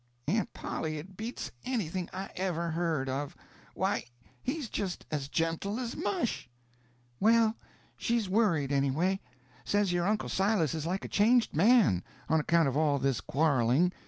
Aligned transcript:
"Aunt 0.27 0.51
Polly, 0.51 0.97
it 0.97 1.15
beats 1.15 1.51
anything 1.63 2.09
I 2.11 2.31
ever 2.35 2.71
heard 2.71 3.07
of. 3.07 3.35
Why, 3.75 4.05
he's 4.41 4.67
just 4.67 5.05
as 5.11 5.27
gentle 5.27 5.79
as 5.79 5.95
mush." 5.95 6.49
"Well, 7.19 7.55
she's 7.97 8.27
worried, 8.27 8.71
anyway. 8.71 9.19
Says 9.63 9.93
your 9.93 10.07
uncle 10.07 10.29
Silas 10.29 10.73
is 10.73 10.87
like 10.87 11.05
a 11.05 11.07
changed 11.07 11.55
man, 11.55 12.03
on 12.29 12.39
account 12.39 12.67
of 12.67 12.75
all 12.75 12.97
this 12.97 13.21
quarreling. 13.21 13.91